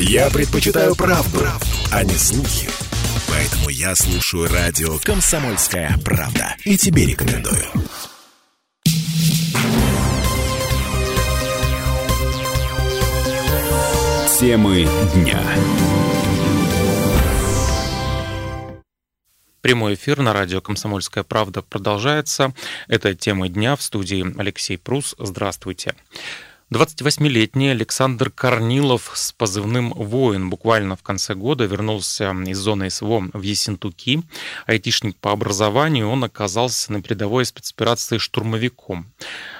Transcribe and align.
Я 0.00 0.30
предпочитаю 0.30 0.94
правду, 0.94 1.40
а 1.90 2.04
не 2.04 2.14
слухи. 2.14 2.68
Поэтому 3.28 3.68
я 3.68 3.96
слушаю 3.96 4.48
радио 4.48 4.96
«Комсомольская 5.00 5.98
правда». 6.04 6.54
И 6.64 6.76
тебе 6.78 7.04
рекомендую. 7.04 7.64
Темы 14.38 14.88
дня. 15.14 15.42
Прямой 19.62 19.94
эфир 19.94 20.20
на 20.20 20.32
радио 20.32 20.60
«Комсомольская 20.60 21.24
правда» 21.24 21.62
продолжается. 21.62 22.54
Это 22.86 23.16
тема 23.16 23.48
дня 23.48 23.74
в 23.74 23.82
студии 23.82 24.24
Алексей 24.38 24.78
Прус. 24.78 25.16
Здравствуйте. 25.18 25.96
28-летний 26.70 27.70
Александр 27.70 28.30
Корнилов 28.30 29.12
с 29.14 29.32
позывным 29.32 29.90
«Воин» 29.94 30.50
буквально 30.50 30.96
в 30.96 31.02
конце 31.02 31.34
года 31.34 31.64
вернулся 31.64 32.30
из 32.46 32.58
зоны 32.58 32.90
СВО 32.90 33.30
в 33.32 33.40
Ессентуки. 33.40 34.22
Айтишник 34.66 35.16
по 35.16 35.32
образованию, 35.32 36.10
он 36.10 36.24
оказался 36.24 36.92
на 36.92 37.00
передовой 37.00 37.46
спецоперации 37.46 38.18
штурмовиком 38.18 39.06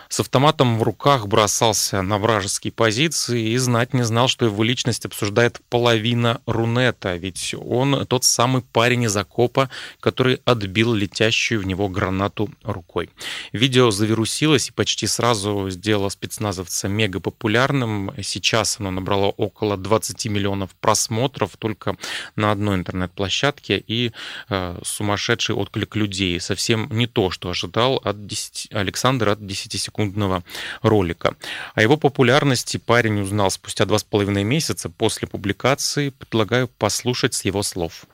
с 0.08 0.20
автоматом 0.20 0.78
в 0.78 0.82
руках 0.82 1.26
бросался 1.26 2.00
на 2.00 2.18
вражеские 2.18 2.72
позиции 2.72 3.50
и 3.50 3.56
знать 3.58 3.92
не 3.92 4.04
знал, 4.04 4.28
что 4.28 4.46
его 4.46 4.62
личность 4.62 5.04
обсуждает 5.04 5.60
половина 5.68 6.40
Рунета, 6.46 7.16
ведь 7.16 7.54
он 7.58 8.06
тот 8.06 8.24
самый 8.24 8.62
парень 8.62 9.02
из 9.04 9.16
окопа, 9.16 9.68
который 10.00 10.40
отбил 10.46 10.94
летящую 10.94 11.60
в 11.60 11.66
него 11.66 11.88
гранату 11.88 12.50
рукой. 12.62 13.10
Видео 13.52 13.90
завирусилось 13.90 14.68
и 14.68 14.72
почти 14.72 15.06
сразу 15.06 15.68
сделало 15.68 16.08
спецназовца 16.08 16.88
мега 16.88 17.20
популярным. 17.20 18.12
Сейчас 18.22 18.80
оно 18.80 18.90
набрало 18.90 19.26
около 19.26 19.76
20 19.76 20.26
миллионов 20.26 20.74
просмотров 20.76 21.56
только 21.58 21.96
на 22.34 22.50
одной 22.50 22.76
интернет-площадке 22.76 23.78
и 23.86 24.12
э, 24.48 24.78
сумасшедший 24.82 25.54
отклик 25.54 25.96
людей. 25.96 26.40
Совсем 26.40 26.88
не 26.90 27.06
то, 27.06 27.30
что 27.30 27.50
ожидал 27.50 28.00
от 28.02 28.26
10, 28.26 28.68
Александр 28.72 29.28
от 29.28 29.46
10 29.46 29.80
секунд 29.80 29.97
секундного 29.98 30.42
ролика. 30.82 31.30
О 31.74 31.82
его 31.82 31.96
популярности 31.96 32.78
парень 32.78 33.20
узнал 33.20 33.50
спустя 33.50 33.84
два 33.84 33.98
с 33.98 34.04
половиной 34.04 34.44
месяца 34.44 34.88
после 34.88 35.28
публикации. 35.28 36.10
Предлагаю 36.10 36.68
послушать 36.78 37.34
с 37.34 37.44
его 37.44 37.62
слов. 37.62 38.04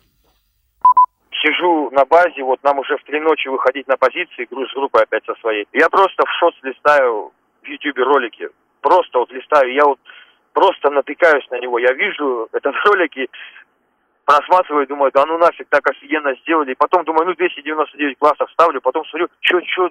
Сижу 1.43 1.91
на 1.91 2.05
базе, 2.07 2.43
вот 2.43 2.63
нам 2.63 2.79
уже 2.79 2.97
в 2.97 3.05
три 3.05 3.21
ночи 3.21 3.49
выходить 3.49 3.87
на 3.87 3.97
позиции, 3.97 4.49
груз 4.51 4.73
группы 4.75 4.99
опять 4.99 5.25
со 5.27 5.35
своей. 5.41 5.67
Я 5.73 5.91
просто 5.91 6.23
в 6.25 6.31
шоц 6.41 6.55
листаю 6.63 7.33
в 7.63 7.67
ютубе 7.67 8.03
ролики. 8.03 8.49
Просто 8.81 9.19
вот 9.19 9.31
листаю, 9.31 9.73
я 9.75 9.85
вот 9.85 9.99
просто 10.53 10.91
натыкаюсь 10.91 11.47
на 11.51 11.61
него. 11.61 11.79
Я 11.79 11.93
вижу 11.93 12.49
этот 12.53 12.75
ролики, 12.87 13.29
просматриваю, 14.25 14.87
думаю, 14.87 15.13
да 15.13 15.27
ну 15.27 15.37
нафиг, 15.37 15.69
так 15.69 15.87
офигенно 15.91 16.35
сделали. 16.43 16.75
Потом 16.75 17.05
думаю, 17.05 17.27
ну 17.27 17.35
299 17.35 18.19
классов 18.19 18.51
ставлю, 18.53 18.81
потом 18.81 19.05
смотрю, 19.05 19.29
что, 19.41 19.61
что, 19.67 19.91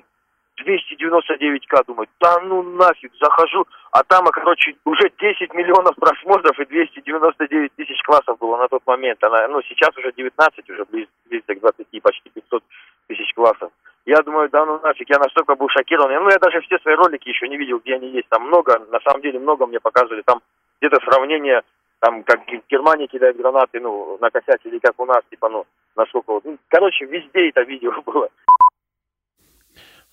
299к, 0.62 1.86
думаю, 1.88 2.08
да 2.20 2.40
ну 2.42 2.64
нафиг, 2.64 3.12
захожу, 3.20 3.66
а 3.92 4.04
там, 4.04 4.26
короче, 4.28 4.76
уже 4.86 5.12
10 5.20 5.54
миллионов 5.54 5.96
просмотров 6.00 6.60
и 6.60 6.66
299 6.66 7.74
тысяч 7.76 8.02
классов 8.04 8.38
было 8.40 8.58
на 8.58 8.68
тот 8.68 8.82
момент. 8.86 9.24
Она, 9.24 9.48
ну, 9.48 9.62
сейчас 9.64 9.96
уже 9.98 10.12
19, 10.12 10.70
уже 10.70 10.86
близ, 10.86 11.08
близко 11.30 11.56
к 11.56 11.60
20, 11.60 12.02
почти 12.02 12.30
500 12.30 12.64
тысяч 13.08 13.34
классов. 13.34 13.72
Я 14.06 14.18
думаю, 14.22 14.50
да 14.50 14.66
ну 14.66 14.80
нафиг, 14.80 15.10
я 15.10 15.18
настолько 15.18 15.56
был 15.56 15.70
шокирован. 15.70 16.12
Ну, 16.12 16.30
я 16.30 16.38
даже 16.38 16.60
все 16.62 16.78
свои 16.80 16.96
ролики 16.96 17.30
еще 17.30 17.48
не 17.48 17.58
видел, 17.58 17.80
где 17.80 17.96
они 17.96 18.10
есть. 18.10 18.28
Там 18.30 18.48
много, 18.48 18.78
на 18.92 19.00
самом 19.00 19.22
деле 19.22 19.40
много 19.40 19.66
мне 19.66 19.80
показывали. 19.80 20.22
Там 20.26 20.42
где-то 20.82 21.00
сравнение, 21.06 21.62
там, 22.00 22.24
как 22.24 22.42
в 22.46 22.70
Германии 22.70 23.08
кидают 23.08 23.38
гранаты, 23.38 23.80
ну, 23.80 24.18
на 24.20 24.30
косяк 24.30 24.60
или 24.66 24.80
как 24.80 25.00
у 25.00 25.06
нас, 25.06 25.22
типа, 25.30 25.48
ну, 25.48 25.66
насколько 25.96 26.34
вот. 26.34 26.44
Ну, 26.44 26.58
короче, 26.68 27.06
везде 27.06 27.50
это 27.50 27.62
видео 27.62 27.94
было. 28.06 28.28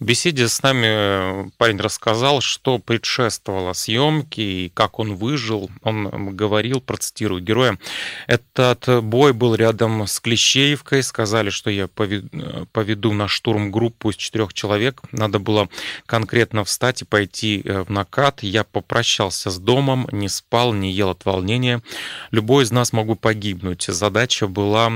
Беседе 0.00 0.48
с 0.48 0.62
нами 0.62 0.86
э, 0.86 1.50
парень 1.58 1.76
рассказал, 1.76 2.40
что 2.40 2.78
предшествовало 2.78 3.74
съемке 3.74 4.42
и 4.42 4.68
как 4.70 4.98
он 4.98 5.14
выжил. 5.14 5.70
Он 5.82 6.34
говорил, 6.34 6.80
процитирую 6.80 7.42
героя, 7.42 7.78
«Этот 8.26 9.04
бой 9.04 9.34
был 9.34 9.54
рядом 9.54 10.06
с 10.06 10.18
Клещеевкой. 10.18 11.02
Сказали, 11.02 11.50
что 11.50 11.68
я 11.68 11.86
поведу 11.86 13.12
на 13.12 13.28
штурм 13.28 13.70
группу 13.70 14.08
из 14.08 14.16
четырех 14.16 14.54
человек. 14.54 15.02
Надо 15.12 15.38
было 15.38 15.68
конкретно 16.06 16.64
встать 16.64 17.02
и 17.02 17.04
пойти 17.04 17.60
э, 17.62 17.82
в 17.82 17.90
накат. 17.90 18.42
Я 18.42 18.64
попрощался 18.64 19.50
с 19.50 19.58
домом, 19.58 20.08
не 20.12 20.30
спал, 20.30 20.72
не 20.72 20.92
ел 20.92 21.10
от 21.10 21.26
волнения. 21.26 21.82
Любой 22.30 22.64
из 22.64 22.70
нас 22.70 22.94
мог 22.94 23.06
бы 23.06 23.16
погибнуть. 23.16 23.82
Задача 23.82 24.46
была 24.46 24.92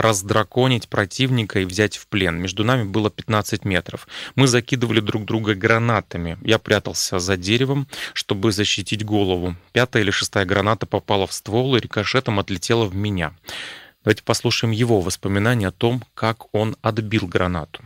раздраконить 0.00 0.88
противника 0.88 1.60
и 1.60 1.64
взять 1.64 1.96
в 1.96 2.06
плен. 2.06 2.40
Между 2.40 2.64
нами 2.64 2.84
было 2.84 3.10
15 3.10 3.64
метров. 3.64 4.08
Мы 4.34 4.46
закидывали 4.46 5.00
друг 5.00 5.24
друга 5.24 5.54
гранатами. 5.54 6.38
Я 6.42 6.58
прятался 6.58 7.18
за 7.18 7.36
деревом, 7.36 7.86
чтобы 8.14 8.52
защитить 8.52 9.04
голову. 9.04 9.56
Пятая 9.72 10.02
или 10.02 10.10
шестая 10.10 10.44
граната 10.44 10.86
попала 10.86 11.26
в 11.26 11.32
ствол 11.32 11.76
и 11.76 11.80
рикошетом 11.80 12.38
отлетела 12.38 12.86
в 12.86 12.94
меня. 12.94 13.32
Давайте 14.04 14.22
послушаем 14.22 14.72
его 14.72 15.00
воспоминания 15.00 15.68
о 15.68 15.72
том, 15.72 16.02
как 16.14 16.54
он 16.54 16.76
отбил 16.80 17.26
гранату 17.26 17.82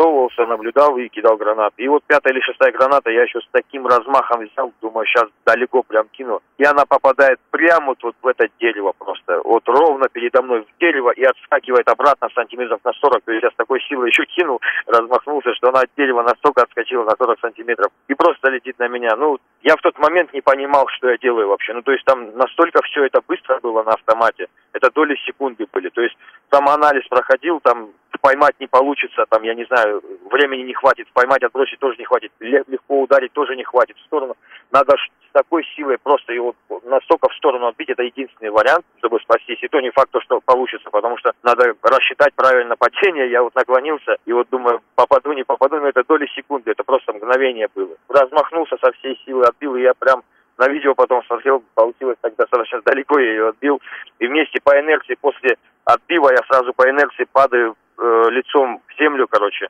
высовывался, 0.00 0.46
наблюдал 0.46 0.96
и 0.98 1.08
кидал 1.08 1.36
гранаты. 1.36 1.82
И 1.82 1.88
вот 1.88 2.02
пятая 2.06 2.32
или 2.32 2.40
шестая 2.40 2.72
граната 2.72 3.10
я 3.10 3.22
еще 3.22 3.40
с 3.40 3.48
таким 3.52 3.86
размахом 3.86 4.46
взял, 4.46 4.72
думаю, 4.80 5.06
сейчас 5.06 5.28
далеко 5.44 5.82
прям 5.82 6.08
кину. 6.08 6.40
И 6.58 6.64
она 6.64 6.84
попадает 6.86 7.38
прямо 7.50 7.94
вот, 8.02 8.14
в 8.22 8.26
это 8.26 8.48
дерево 8.60 8.92
просто. 8.98 9.40
Вот 9.44 9.68
ровно 9.68 10.08
передо 10.08 10.42
мной 10.42 10.62
в 10.62 10.80
дерево 10.80 11.10
и 11.10 11.24
отскакивает 11.24 11.88
обратно 11.88 12.28
сантиметров 12.34 12.80
на 12.84 12.92
40. 12.92 13.22
То 13.24 13.32
есть 13.32 13.44
я 13.44 13.50
с 13.50 13.54
такой 13.56 13.80
силой 13.82 14.08
еще 14.08 14.24
кинул, 14.24 14.60
размахнулся, 14.86 15.54
что 15.54 15.68
она 15.68 15.80
от 15.80 15.90
дерева 15.96 16.22
настолько 16.22 16.62
отскочила 16.62 17.04
на 17.04 17.16
40 17.16 17.40
сантиметров. 17.40 17.92
И 18.08 18.14
просто 18.14 18.50
летит 18.50 18.78
на 18.78 18.88
меня. 18.88 19.16
Ну, 19.16 19.38
я 19.62 19.76
в 19.76 19.82
тот 19.82 19.98
момент 19.98 20.32
не 20.32 20.40
понимал, 20.40 20.86
что 20.88 21.10
я 21.10 21.18
делаю 21.18 21.48
вообще. 21.48 21.72
Ну, 21.74 21.82
то 21.82 21.92
есть 21.92 22.04
там 22.04 22.36
настолько 22.36 22.82
все 22.82 23.04
это 23.04 23.20
быстро 23.26 23.58
было 23.60 23.82
на 23.82 23.92
автомате. 23.92 24.46
Это 24.72 24.90
доли 24.90 25.16
секунды 25.26 25.66
были. 25.72 25.88
То 25.90 26.00
есть 26.00 26.16
сам 26.50 26.68
анализ 26.68 27.06
проходил, 27.08 27.60
там 27.60 27.90
поймать 28.20 28.54
не 28.60 28.66
получится, 28.66 29.24
там, 29.28 29.42
я 29.42 29.54
не 29.54 29.64
знаю, 29.64 30.02
времени 30.30 30.62
не 30.62 30.74
хватит, 30.74 31.06
поймать, 31.12 31.42
отбросить 31.42 31.78
тоже 31.78 31.96
не 31.98 32.04
хватит, 32.04 32.32
легко 32.40 33.02
ударить 33.02 33.32
тоже 33.32 33.56
не 33.56 33.64
хватит 33.64 33.96
в 33.96 34.04
сторону. 34.04 34.36
Надо 34.70 34.96
с 34.96 35.32
такой 35.32 35.64
силой 35.76 35.98
просто 35.98 36.32
его 36.32 36.54
настолько 36.84 37.28
в 37.28 37.34
сторону 37.34 37.66
отбить, 37.66 37.88
это 37.88 38.02
единственный 38.02 38.50
вариант, 38.50 38.84
чтобы 38.98 39.20
спастись. 39.20 39.62
И 39.62 39.68
то 39.68 39.80
не 39.80 39.90
факт, 39.90 40.10
что 40.22 40.40
получится, 40.44 40.90
потому 40.90 41.16
что 41.18 41.32
надо 41.42 41.74
рассчитать 41.82 42.34
правильно 42.34 42.76
падение. 42.76 43.30
Я 43.30 43.42
вот 43.42 43.54
наклонился 43.54 44.16
и 44.26 44.32
вот 44.32 44.48
думаю, 44.50 44.80
попаду, 44.94 45.32
не 45.32 45.44
попаду, 45.44 45.80
но 45.80 45.88
это 45.88 46.04
доли 46.04 46.26
секунды, 46.34 46.70
это 46.70 46.84
просто 46.84 47.12
мгновение 47.12 47.68
было. 47.74 47.96
Размахнулся 48.08 48.76
со 48.82 48.92
всей 48.92 49.20
силы, 49.24 49.44
отбил, 49.44 49.76
и 49.76 49.82
я 49.82 49.94
прям 49.94 50.22
на 50.60 50.68
видео 50.68 50.94
потом 50.94 51.24
смотрел, 51.24 51.64
получилось 51.74 52.18
так 52.20 52.36
достаточно 52.36 52.82
далеко, 52.82 53.18
я 53.18 53.30
ее 53.30 53.48
отбил. 53.48 53.80
И 54.18 54.26
вместе 54.26 54.60
по 54.62 54.78
инерции, 54.78 55.16
после 55.18 55.56
отбива 55.92 56.30
я 56.30 56.42
сразу 56.48 56.72
по 56.72 56.88
инерции 56.88 57.26
падаю 57.32 57.76
э, 57.98 58.24
лицом 58.30 58.82
в 58.88 58.98
землю, 58.98 59.26
короче, 59.28 59.68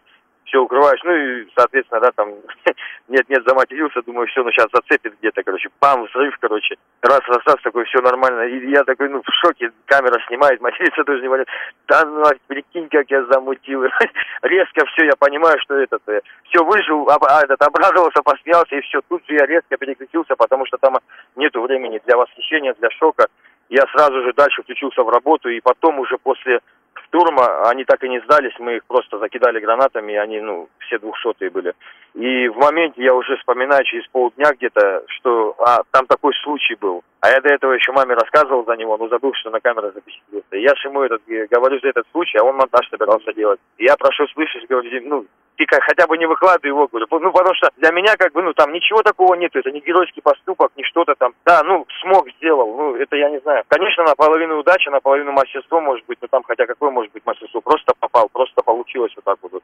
все 0.51 0.59
укрываешь, 0.59 1.01
ну 1.05 1.15
и, 1.15 1.49
соответственно, 1.57 2.01
да, 2.01 2.11
там, 2.11 2.35
нет-нет, 3.09 3.45
заматерился, 3.47 4.03
думаю, 4.03 4.27
все, 4.27 4.43
ну 4.43 4.51
сейчас 4.51 4.67
зацепит 4.73 5.17
где-то, 5.21 5.43
короче, 5.45 5.69
пам, 5.79 6.05
взрыв, 6.05 6.37
короче, 6.41 6.77
раз, 7.03 7.21
раз, 7.29 7.39
раз, 7.47 7.57
такой, 7.63 7.85
все 7.85 8.01
нормально, 8.01 8.43
и 8.43 8.71
я 8.71 8.83
такой, 8.85 9.09
ну, 9.09 9.23
в 9.23 9.47
шоке, 9.47 9.71
камера 9.87 10.21
снимает, 10.27 10.61
материться 10.61 11.05
тоже 11.05 11.23
не 11.23 11.29
может, 11.29 11.49
да, 11.87 12.05
ну, 12.05 12.25
прикинь, 12.49 12.89
как 12.89 13.09
я 13.11 13.25
замутил, 13.27 13.85
резко 14.43 14.87
все, 14.87 15.05
я 15.07 15.13
понимаю, 15.19 15.59
что 15.61 15.77
этот, 15.77 16.03
все, 16.45 16.65
выжил, 16.65 17.09
об, 17.09 17.25
а, 17.25 17.43
этот, 17.45 17.63
обрадовался, 17.63 18.23
посмеялся, 18.23 18.75
и 18.75 18.81
все, 18.83 19.01
тут 19.09 19.25
же 19.29 19.35
я 19.35 19.47
резко 19.47 19.77
переключился, 19.77 20.35
потому 20.35 20.67
что 20.67 20.79
там 20.79 20.97
нету 21.37 21.63
времени 21.63 22.01
для 22.05 22.17
восхищения, 22.17 22.75
для 22.75 22.91
шока, 22.91 23.27
я 23.71 23.87
сразу 23.93 24.23
же 24.23 24.33
дальше 24.33 24.63
включился 24.63 25.03
в 25.03 25.09
работу, 25.09 25.49
и 25.49 25.61
потом 25.61 26.01
уже 26.01 26.19
после 26.19 26.61
штурма, 27.11 27.69
они 27.69 27.85
так 27.85 28.03
и 28.05 28.09
не 28.09 28.21
сдались, 28.21 28.55
мы 28.59 28.77
их 28.77 28.85
просто 28.85 29.19
закидали 29.19 29.61
гранатами, 29.61 30.13
и 30.13 30.17
они, 30.17 30.41
ну, 30.41 30.69
все 30.79 30.99
двухсотые 30.99 31.51
были. 31.51 31.75
И 32.15 32.49
в 32.49 32.57
моменте 32.57 33.03
я 33.03 33.15
уже 33.15 33.37
вспоминаю 33.37 33.85
через 33.85 34.07
полдня 34.09 34.53
где-то, 34.53 35.05
что, 35.07 35.55
а, 35.59 35.83
там 35.91 36.07
такой 36.07 36.35
случай 36.43 36.77
был. 36.81 37.03
А 37.21 37.29
я 37.29 37.41
до 37.41 37.53
этого 37.53 37.73
еще 37.73 37.93
маме 37.93 38.15
рассказывал 38.15 38.65
за 38.65 38.77
него, 38.77 38.97
но 38.97 39.09
забыл, 39.09 39.33
что 39.35 39.51
на 39.51 39.61
камеру 39.61 39.93
запечатлелся. 39.93 40.57
Я 40.57 40.75
же 40.75 40.89
ему 40.89 41.03
этот, 41.03 41.23
говорю 41.27 41.79
за 41.81 41.89
этот 41.89 42.07
случай, 42.13 42.39
а 42.39 42.45
он 42.45 42.57
монтаж 42.57 42.89
собирался 42.89 43.33
делать. 43.35 43.61
И 43.77 43.85
я 43.85 43.97
прошу 43.97 44.27
слышать, 44.29 44.67
говорю, 44.69 44.91
ну, 45.05 45.27
ты 45.57 45.67
как, 45.67 45.83
хотя 45.83 46.07
бы 46.07 46.17
не 46.17 46.27
выкладывай 46.27 46.69
его, 46.69 46.89
говорю. 46.89 47.07
Ну, 47.11 47.33
потому 47.33 47.55
что 47.55 47.69
для 47.77 47.93
меня, 47.93 48.17
как 48.17 48.33
бы, 48.33 48.43
ну, 48.43 48.55
там 48.55 48.73
ничего 48.73 49.03
такого 49.03 49.35
нет, 49.35 49.55
это 49.55 49.71
не 49.71 49.81
геройский 49.81 50.23
поступок, 50.23 50.73
не 50.77 50.85
что-то 50.85 51.15
там. 51.19 51.35
Да, 51.45 51.63
ну, 51.63 51.87
смог, 52.01 52.27
сделал, 52.39 52.75
ну, 52.75 52.97
это 52.97 53.17
я 53.17 53.29
не 53.29 53.41
знаю. 53.41 53.65
Конечно, 53.69 54.05
наполовину 54.05 54.59
удача, 54.59 54.91
наполовину 54.91 55.33
мастерство, 55.33 55.81
может 55.83 56.07
быть, 56.07 56.17
но 56.23 56.29
там 56.29 56.43
хотя 56.45 56.67
какое 56.67 56.91
может 56.91 57.00
быть 57.09 57.25
мастерство. 57.25 57.61
Просто 57.61 57.95
попал, 57.99 58.29
просто 58.29 58.63
получилось 58.63 59.13
вот 59.17 59.25
так 59.25 59.39
вот. 59.43 59.63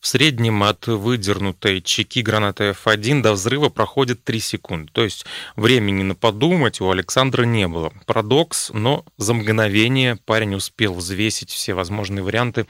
В 0.00 0.06
среднем 0.06 0.62
от 0.62 0.86
выдернутой 0.86 1.82
чеки 1.82 2.22
гранаты 2.22 2.70
F1 2.70 3.20
до 3.20 3.32
взрыва 3.32 3.68
проходит 3.68 4.22
3 4.22 4.38
секунды. 4.38 4.92
То 4.92 5.02
есть 5.02 5.26
времени 5.56 6.04
на 6.04 6.14
подумать 6.14 6.80
у 6.80 6.88
Александра 6.88 7.42
не 7.42 7.66
было. 7.66 7.92
Парадокс, 8.06 8.70
но 8.72 9.04
за 9.16 9.34
мгновение 9.34 10.14
парень 10.24 10.54
успел 10.54 10.94
взвесить 10.94 11.50
все 11.50 11.74
возможные 11.74 12.22
варианты 12.22 12.68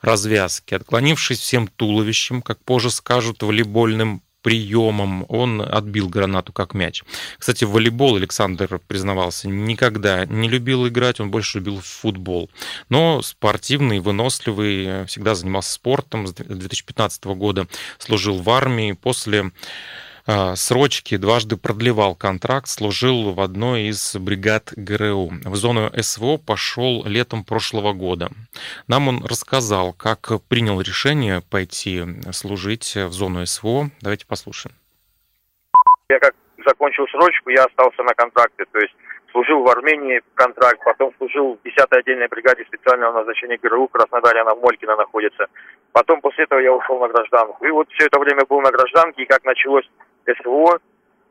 развязки. 0.00 0.72
Отклонившись 0.72 1.40
всем 1.40 1.68
туловищем, 1.68 2.40
как 2.40 2.64
позже 2.64 2.90
скажут, 2.90 3.42
волейбольным 3.42 4.22
приемом 4.42 5.24
он 5.28 5.60
отбил 5.60 6.08
гранату 6.08 6.52
как 6.52 6.74
мяч. 6.74 7.02
Кстати, 7.38 7.64
в 7.64 7.70
волейбол 7.70 8.16
Александр 8.16 8.80
признавался, 8.86 9.48
никогда 9.48 10.24
не 10.26 10.48
любил 10.48 10.88
играть, 10.88 11.20
он 11.20 11.30
больше 11.30 11.58
любил 11.58 11.80
футбол. 11.80 12.50
Но 12.88 13.22
спортивный, 13.22 14.00
выносливый, 14.00 15.06
всегда 15.06 15.34
занимался 15.34 15.72
спортом. 15.72 16.26
С 16.26 16.32
2015 16.32 17.24
года 17.24 17.66
служил 17.98 18.38
в 18.38 18.50
армии. 18.50 18.92
После 18.92 19.52
срочки, 20.54 21.16
дважды 21.16 21.56
продлевал 21.56 22.14
контракт, 22.14 22.68
служил 22.68 23.32
в 23.32 23.40
одной 23.40 23.82
из 23.84 24.16
бригад 24.16 24.72
ГРУ. 24.76 25.30
В 25.44 25.56
зону 25.56 25.90
СВО 25.96 26.36
пошел 26.36 27.04
летом 27.04 27.44
прошлого 27.44 27.92
года. 27.92 28.30
Нам 28.86 29.08
он 29.08 29.24
рассказал, 29.24 29.92
как 29.92 30.28
принял 30.48 30.80
решение 30.80 31.42
пойти 31.50 32.02
служить 32.32 32.94
в 32.96 33.12
зону 33.12 33.44
СВО. 33.46 33.90
Давайте 34.00 34.26
послушаем. 34.26 34.74
Я 36.08 36.18
как 36.18 36.34
закончил 36.64 37.06
срочку, 37.08 37.50
я 37.50 37.64
остался 37.64 38.02
на 38.02 38.14
контракте, 38.14 38.64
то 38.70 38.78
есть 38.78 38.94
служил 39.32 39.62
в 39.62 39.68
Армении 39.68 40.20
контракт, 40.34 40.80
потом 40.84 41.12
служил 41.18 41.58
в 41.62 41.66
10-й 41.66 41.98
отдельной 41.98 42.28
бригаде 42.28 42.64
специального 42.64 43.12
назначения 43.12 43.58
ГРУ 43.58 43.88
в 43.88 43.92
Краснодаре, 43.92 44.40
она 44.40 44.54
в 44.54 44.60
Молькино 44.60 44.96
находится. 44.96 45.46
Потом 45.92 46.20
после 46.20 46.44
этого 46.44 46.58
я 46.60 46.72
ушел 46.72 46.98
на 47.00 47.08
гражданку. 47.08 47.64
И 47.64 47.70
вот 47.70 47.88
все 47.92 48.06
это 48.06 48.18
время 48.18 48.44
был 48.48 48.60
на 48.60 48.70
гражданке, 48.70 49.22
и 49.22 49.26
как 49.26 49.44
началось 49.44 49.88
СВО. 50.26 50.80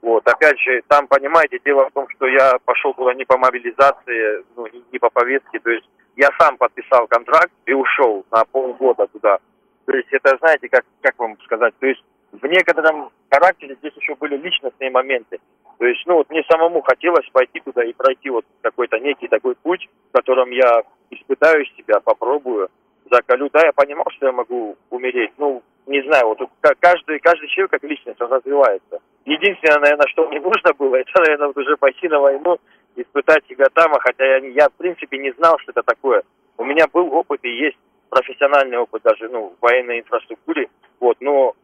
Вот, 0.01 0.25
опять 0.27 0.59
же, 0.59 0.81
там, 0.88 1.07
понимаете, 1.07 1.59
дело 1.63 1.89
в 1.89 1.94
том, 1.94 2.07
что 2.09 2.25
я 2.27 2.57
пошел 2.63 2.94
туда 2.94 3.13
не 3.13 3.25
по 3.25 3.38
мобилизации, 3.38 4.45
ну, 4.56 4.65
не, 4.68 4.81
не 4.94 5.00
по 5.00 5.09
повестке, 5.09 5.59
то 5.59 5.69
есть 5.69 5.86
я 6.15 6.30
сам 6.39 6.57
подписал 6.57 7.07
контракт 7.07 7.51
и 7.65 7.74
ушел 7.74 8.25
на 8.31 8.45
полгода 8.45 9.07
туда. 9.07 9.39
То 9.86 9.94
есть 9.94 10.07
это, 10.12 10.38
знаете, 10.38 10.69
как, 10.69 10.86
как 11.01 11.19
вам 11.19 11.38
сказать, 11.41 11.74
то 11.80 11.86
есть 11.86 12.03
в 12.31 12.45
некотором 12.45 13.12
характере 13.30 13.75
здесь 13.80 13.94
еще 13.95 14.15
были 14.15 14.38
личностные 14.38 14.91
моменты. 14.91 15.39
То 15.80 15.86
есть, 15.86 16.06
ну 16.06 16.15
вот 16.15 16.30
мне 16.30 16.44
самому 16.50 16.81
хотелось 16.81 17.27
пойти 17.31 17.59
туда 17.62 17.83
и 17.83 17.94
пройти 17.94 18.30
вот 18.30 18.45
какой-то 18.62 19.00
некий 19.00 19.27
такой 19.27 19.56
путь, 19.56 19.89
в 20.09 20.18
котором 20.18 20.51
я 20.51 20.83
испытаю 21.09 21.65
себя, 21.77 22.00
попробую, 22.01 22.69
закалю. 23.09 23.50
Да, 23.51 23.65
я 23.65 23.74
понимал, 23.74 24.06
что 24.12 24.27
я 24.27 24.31
могу 24.31 24.77
умереть. 24.89 25.31
Ну, 25.38 25.63
не 25.89 26.01
знаю, 26.03 26.27
вот 26.27 26.50
каждый, 26.80 27.19
каждый 27.19 27.47
человек 27.50 27.71
как 27.71 27.83
личность, 27.83 28.21
он 28.21 28.31
развивается. 28.31 29.01
Единственное, 29.25 29.80
наверное, 29.80 30.07
что 30.07 30.27
мне 30.27 30.39
нужно 30.39 30.74
было, 30.74 30.95
это, 30.95 31.12
наверное, 31.19 31.50
уже 31.50 31.77
пойти 31.77 32.07
на 32.07 32.19
войну, 32.19 32.59
испытать 32.95 33.45
себя 33.47 33.65
там, 33.74 33.94
а 33.94 34.00
хотя 34.00 34.24
я, 34.24 34.38
я, 34.50 34.69
в 34.69 34.74
принципе, 34.74 35.18
не 35.18 35.31
знал, 35.31 35.57
что 35.59 35.71
это 35.71 35.81
такое. 35.81 36.21
У 36.57 36.63
меня 36.63 36.86
был 36.94 37.12
опыт 37.13 37.44
и 37.44 37.50
есть 37.50 37.77
профессиональный 38.09 38.77
опыт 38.77 39.01
даже, 39.03 39.30
ну, 39.30 39.56
в 39.59 39.62
военной 39.62 40.00
инфраструктуре, 40.00 40.69
вот, 41.00 41.18
но 41.21 41.56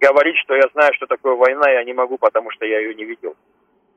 говорить, 0.00 0.36
что 0.38 0.54
я 0.54 0.64
знаю, 0.72 0.92
что 0.94 1.06
такое 1.06 1.34
война, 1.34 1.70
я 1.70 1.84
не 1.84 1.92
могу, 1.92 2.18
потому 2.18 2.50
что 2.50 2.66
я 2.66 2.80
ее 2.80 2.94
не 2.94 3.04
видел. 3.04 3.36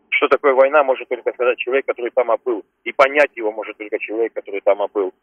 Что 0.10 0.28
такое 0.28 0.54
война, 0.54 0.84
может 0.84 1.08
только 1.10 1.32
сказать 1.32 1.58
человек, 1.58 1.86
который 1.88 2.12
там 2.12 2.30
был. 2.44 2.64
И 2.84 2.92
понять 2.92 3.32
его 3.36 3.52
может 3.52 3.78
только 3.78 3.98
человек, 3.98 4.34
который 4.34 4.62
там 4.62 4.80
был. 4.94 5.14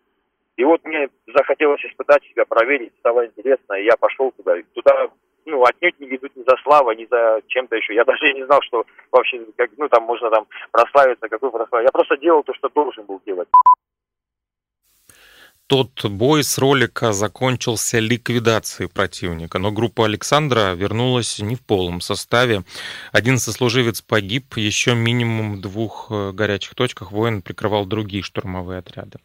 И 0.58 0.64
вот 0.64 0.84
мне 0.84 1.08
захотелось 1.28 1.84
испытать 1.84 2.24
себя, 2.24 2.44
проверить, 2.44 2.92
стало 2.98 3.24
интересно, 3.26 3.74
и 3.74 3.84
я 3.84 3.96
пошел 3.96 4.32
туда. 4.32 4.56
Туда, 4.74 5.08
ну, 5.46 5.62
отнюдь 5.62 6.00
не 6.00 6.08
ведут 6.08 6.34
ни 6.34 6.42
за 6.42 6.56
славой, 6.64 6.96
ни 6.96 7.06
за 7.08 7.40
чем-то 7.46 7.76
еще. 7.76 7.94
Я 7.94 8.04
даже 8.04 8.32
не 8.34 8.44
знал, 8.44 8.60
что 8.62 8.84
вообще, 9.12 9.46
как, 9.56 9.70
ну, 9.76 9.88
там 9.88 10.02
можно 10.02 10.30
там 10.30 10.48
прославиться, 10.72 11.28
какой 11.28 11.52
прославиться. 11.52 11.88
Я 11.88 11.92
просто 11.92 12.16
делал 12.16 12.42
то, 12.42 12.52
что 12.54 12.68
должен 12.70 13.04
был 13.04 13.22
делать 13.24 13.48
тот 15.68 16.06
бой 16.06 16.44
с 16.44 16.58
ролика 16.58 17.12
закончился 17.12 17.98
ликвидацией 17.98 18.88
противника, 18.88 19.58
но 19.58 19.70
группа 19.70 20.06
Александра 20.06 20.72
вернулась 20.74 21.38
не 21.40 21.56
в 21.56 21.60
полном 21.60 22.00
составе. 22.00 22.62
Один 23.12 23.36
сослуживец 23.36 24.00
погиб, 24.00 24.56
еще 24.56 24.94
минимум 24.94 25.56
в 25.56 25.60
двух 25.60 26.06
э, 26.10 26.32
горячих 26.32 26.74
точках 26.74 27.12
воин 27.12 27.42
прикрывал 27.42 27.84
другие 27.84 28.22
штурмовые 28.22 28.78
отряды. 28.78 29.18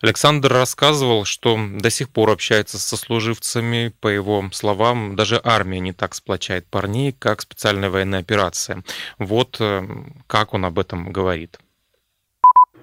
Александр 0.00 0.50
рассказывал, 0.50 1.26
что 1.26 1.58
до 1.58 1.90
сих 1.90 2.08
пор 2.08 2.30
общается 2.30 2.78
с 2.78 2.86
сослуживцами, 2.86 3.92
по 4.00 4.08
его 4.08 4.44
словам, 4.50 5.14
даже 5.14 5.38
армия 5.44 5.80
не 5.80 5.92
так 5.92 6.14
сплочает 6.14 6.66
парней, 6.70 7.12
как 7.12 7.42
специальная 7.42 7.90
военная 7.90 8.20
операция. 8.20 8.82
Вот 9.18 9.58
э, 9.60 9.82
как 10.26 10.54
он 10.54 10.64
об 10.64 10.78
этом 10.78 11.12
говорит. 11.12 11.58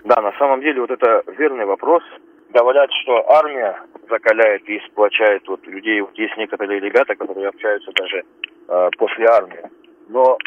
Да, 0.05 0.21
на 0.21 0.31
самом 0.37 0.61
деле 0.61 0.81
вот 0.81 0.91
это 0.91 1.23
верный 1.39 1.65
вопрос– 1.65 2.03
говорят, 2.49 2.89
что 3.03 3.29
армия 3.31 3.79
закаляет 4.09 4.67
и 4.67 4.79
сплочает 4.87 5.47
вот 5.47 5.65
людей. 5.67 6.01
Вот 6.01 6.17
есть 6.17 6.35
некоторые 6.37 6.79
ребята, 6.79 7.15
которые 7.15 7.47
общаются 7.47 7.91
даже 7.93 8.23
э, 8.67 8.89
после 8.97 9.25
армии. 9.25 9.69
Но 10.09 10.37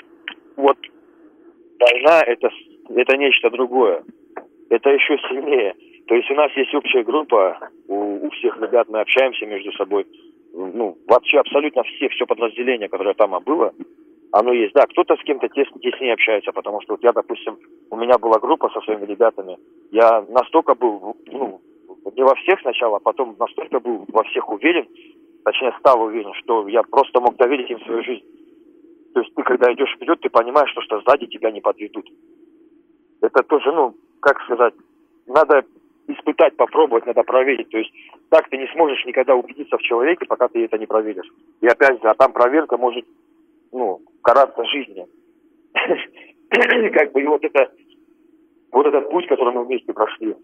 вот 0.57 0.79
война 1.79 2.23
это, 2.27 2.51
это 2.89 3.17
нечто 3.17 3.51
другое. 3.51 4.05
Это 4.71 4.91
еще 4.91 5.19
сильнее. 5.29 5.75
То 6.09 6.15
есть 6.15 6.31
у 6.31 6.35
нас 6.35 6.51
есть 6.57 6.75
общая 6.75 7.05
группа, 7.05 7.71
у, 7.89 8.27
у 8.27 8.31
всех 8.31 8.61
ребят 8.61 8.89
мы 8.89 9.01
общаемся 9.01 9.47
между 9.47 9.73
собой. 9.73 10.07
Ну, 10.55 10.99
вообще 11.09 11.39
абсолютно 11.39 11.83
все, 11.85 12.09
все 12.11 12.27
подразделение, 12.27 12.89
которое 12.89 13.15
там 13.15 13.39
было, 13.45 13.73
оно 14.33 14.53
есть. 14.53 14.75
Да, 14.75 14.83
кто-то 14.87 15.17
с 15.17 15.23
кем-то 15.23 15.49
тес, 15.49 15.67
теснее 15.81 16.15
общается, 16.15 16.53
потому 16.53 16.81
что 16.83 16.95
вот 16.95 17.05
я, 17.05 17.13
допустим, 17.13 17.57
у 17.91 17.97
меня 17.97 18.19
была 18.19 18.39
группа 18.39 18.69
со 18.71 18.81
своими 18.81 19.07
ребятами, 19.07 19.57
я 19.91 20.23
настолько 20.29 20.75
был, 20.75 21.17
ну, 21.27 21.62
не 22.17 22.23
во 22.23 22.35
всех 22.37 22.61
сначала, 22.61 22.97
а 22.97 23.01
потом 23.01 23.37
настолько 23.39 23.81
был 23.81 24.05
во 24.09 24.23
всех 24.25 24.49
уверен, 24.51 24.87
точнее 25.45 25.75
стал 25.79 26.03
уверен, 26.03 26.33
что 26.35 26.69
я 26.69 26.83
просто 26.83 27.21
мог 27.21 27.37
доверить 27.37 27.71
им 27.71 27.81
свою 27.81 28.03
жизнь. 28.03 28.25
То 29.15 29.21
есть 29.21 29.35
ты, 29.35 29.43
когда 29.43 29.73
идешь 29.73 29.95
вперед, 29.95 30.21
ты 30.21 30.31
понимаешь, 30.31 30.71
что, 30.71 30.81
что 30.83 31.01
сзади 31.01 31.27
тебя 31.27 31.51
не 31.51 31.61
подведут. 31.61 32.09
Это 33.21 33.43
тоже, 33.43 33.73
ну, 33.73 33.95
как 34.21 34.41
сказать, 34.43 34.75
надо 35.27 35.65
испытать, 36.09 36.57
попробовать, 36.57 37.07
надо 37.07 37.23
проверить. 37.23 37.69
То 37.71 37.79
есть 37.79 37.93
так 38.31 38.49
ты 38.49 38.57
не 38.57 38.67
сможешь 38.69 39.05
никогда 39.05 39.35
убедиться 39.35 39.77
в 39.77 39.83
человеке, 39.83 40.27
пока 40.27 40.49
ты 40.49 40.65
это 40.65 40.79
не 40.79 40.87
проверишь. 40.87 41.31
И 41.61 41.67
опять 41.67 42.01
же, 42.01 42.09
а 42.09 42.15
там 42.15 42.33
проверка 42.33 42.77
может, 42.77 43.05
ну, 43.73 44.01
караться 44.23 44.65
жизнью. 44.65 45.07
Как 46.93 47.13
бы 47.13 47.23
и 47.23 47.27
вот 47.27 47.45
это, 47.45 47.73
вот 48.73 48.87
этот 48.87 49.11
путь, 49.11 49.27
который 49.27 49.55
мы 49.55 49.65
вместе 49.65 49.93
прошли, 49.93 50.37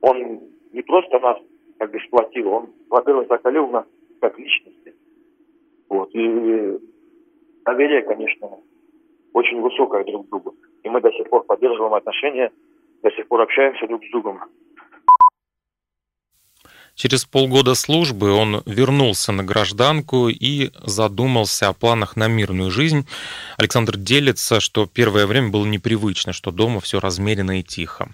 он 0.00 0.40
не 0.72 0.82
просто 0.82 1.18
нас 1.18 1.38
как 1.78 1.90
бы 1.92 1.98
сплотил, 2.06 2.48
он, 2.48 2.70
во-первых, 2.88 3.28
закалил 3.28 3.68
нас 3.68 3.86
как 4.20 4.38
личности. 4.38 4.94
Вот. 5.88 6.10
И 6.14 6.78
доверие, 7.64 8.02
конечно, 8.02 8.48
очень 9.32 9.60
высокое 9.60 10.04
друг 10.04 10.26
к 10.26 10.30
другу. 10.30 10.54
И 10.82 10.88
мы 10.88 11.00
до 11.00 11.10
сих 11.12 11.28
пор 11.28 11.44
поддерживаем 11.44 11.94
отношения, 11.94 12.50
до 13.02 13.10
сих 13.12 13.26
пор 13.28 13.42
общаемся 13.42 13.86
друг 13.86 14.04
с 14.04 14.10
другом. 14.10 14.40
Через 16.94 17.24
полгода 17.24 17.74
службы 17.74 18.30
он 18.30 18.62
вернулся 18.66 19.32
на 19.32 19.42
гражданку 19.42 20.28
и 20.28 20.70
задумался 20.84 21.68
о 21.68 21.72
планах 21.72 22.14
на 22.14 22.28
мирную 22.28 22.70
жизнь. 22.70 23.06
Александр 23.56 23.96
делится, 23.96 24.60
что 24.60 24.86
первое 24.86 25.26
время 25.26 25.48
было 25.48 25.64
непривычно, 25.64 26.34
что 26.34 26.50
дома 26.50 26.80
все 26.80 27.00
размеренно 27.00 27.60
и 27.60 27.62
тихо. 27.62 28.10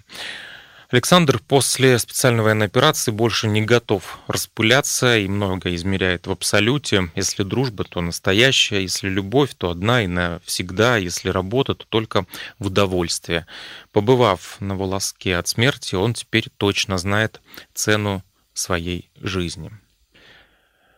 Александр 0.89 1.41
после 1.45 1.99
специальной 1.99 2.43
военной 2.43 2.67
операции 2.67 3.11
больше 3.11 3.47
не 3.47 3.61
готов 3.61 4.19
распыляться 4.27 5.17
и 5.17 5.27
много 5.27 5.75
измеряет 5.75 6.27
в 6.27 6.31
абсолюте. 6.31 7.11
Если 7.13 7.43
дружба, 7.43 7.83
то 7.83 7.99
настоящая, 7.99 8.83
если 8.83 9.09
любовь, 9.09 9.53
то 9.57 9.69
одна 9.69 10.03
и 10.03 10.07
навсегда, 10.07 10.95
если 10.95 11.27
работа, 11.27 11.75
то 11.75 11.85
только 11.89 12.25
в 12.57 12.67
удовольствие. 12.67 13.45
Побывав 13.91 14.61
на 14.61 14.75
волоске 14.75 15.35
от 15.35 15.49
смерти, 15.49 15.95
он 15.95 16.13
теперь 16.13 16.47
точно 16.55 16.97
знает 16.97 17.41
цену 17.73 18.23
своей 18.53 19.09
жизни. 19.19 19.71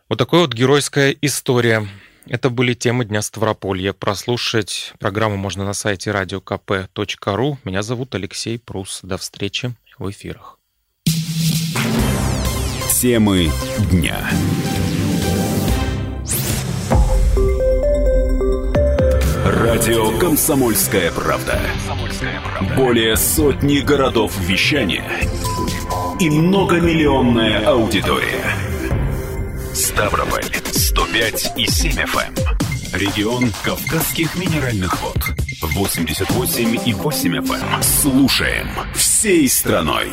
Вот 0.08 0.20
такая 0.20 0.42
вот 0.42 0.54
геройская 0.54 1.16
история. 1.20 1.88
Это 2.30 2.48
были 2.48 2.74
темы 2.74 3.04
Дня 3.04 3.22
Ставрополья. 3.22 3.92
Прослушать 3.92 4.92
программу 5.00 5.36
можно 5.36 5.64
на 5.64 5.72
сайте 5.72 6.10
radiokp.ru. 6.10 7.56
Меня 7.64 7.82
зовут 7.82 8.14
Алексей 8.14 8.56
Прус. 8.56 9.00
До 9.02 9.18
встречи 9.18 9.74
в 9.98 10.08
эфирах. 10.08 10.56
Темы 13.00 13.50
дня. 13.90 14.30
Радио 19.44 20.16
«Комсомольская 20.20 21.10
правда». 21.10 21.60
Более 22.76 23.16
сотни 23.16 23.80
городов 23.80 24.38
вещания 24.38 25.10
и 26.20 26.30
многомиллионная 26.30 27.66
аудитория. 27.66 28.44
Ставрополь 29.74 30.59
105 31.10 31.52
и 31.56 31.66
7 31.66 31.92
FM. 31.92 32.38
Эм. 32.38 32.56
Регион 32.92 33.52
Кавказских 33.64 34.36
минеральных 34.36 35.02
вод. 35.02 35.16
88 35.60 36.78
и 36.86 36.94
8 36.94 37.36
FM. 37.36 37.74
Эм. 37.74 37.82
Слушаем 37.82 38.68
всей 38.94 39.48
страной. 39.48 40.08